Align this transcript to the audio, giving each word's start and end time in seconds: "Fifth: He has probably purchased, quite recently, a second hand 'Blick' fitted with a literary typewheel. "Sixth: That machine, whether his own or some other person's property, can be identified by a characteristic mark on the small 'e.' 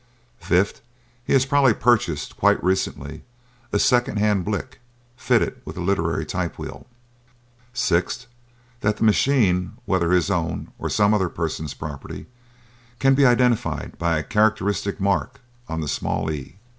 "Fifth: 0.39 0.81
He 1.23 1.33
has 1.33 1.45
probably 1.45 1.75
purchased, 1.75 2.35
quite 2.35 2.63
recently, 2.63 3.21
a 3.71 3.77
second 3.77 4.17
hand 4.17 4.43
'Blick' 4.43 4.79
fitted 5.15 5.61
with 5.63 5.77
a 5.77 5.79
literary 5.79 6.25
typewheel. 6.25 6.87
"Sixth: 7.71 8.25
That 8.79 8.99
machine, 8.99 9.73
whether 9.85 10.11
his 10.11 10.31
own 10.31 10.71
or 10.79 10.89
some 10.89 11.13
other 11.13 11.29
person's 11.29 11.75
property, 11.75 12.25
can 12.97 13.13
be 13.13 13.27
identified 13.27 13.99
by 13.99 14.17
a 14.17 14.23
characteristic 14.23 14.99
mark 14.99 15.39
on 15.69 15.81
the 15.81 15.87
small 15.87 16.31
'e.' 16.31 16.57